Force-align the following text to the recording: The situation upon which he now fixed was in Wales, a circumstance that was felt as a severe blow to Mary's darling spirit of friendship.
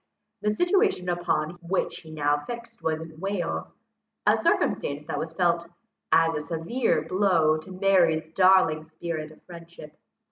The 0.41 0.49
situation 0.49 1.09
upon 1.09 1.59
which 1.61 1.97
he 1.99 2.09
now 2.09 2.35
fixed 2.35 2.81
was 2.81 2.99
in 3.01 3.19
Wales, 3.19 3.67
a 4.25 4.35
circumstance 4.35 5.05
that 5.05 5.19
was 5.19 5.31
felt 5.31 5.67
as 6.11 6.33
a 6.33 6.41
severe 6.41 7.03
blow 7.03 7.59
to 7.59 7.71
Mary's 7.71 8.27
darling 8.33 8.85
spirit 8.85 9.29
of 9.29 9.43
friendship. 9.43 9.95